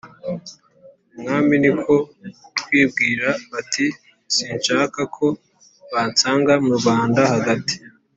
umwami 1.15 1.53
niko 1.61 1.93
kwibwira 2.63 3.27
bati: 3.51 3.85
“sinshaka 4.35 4.99
ko 5.15 5.25
bansanga 5.91 6.53
mu 6.63 6.71
rwanda 6.79 7.21
hagati, 7.33 7.75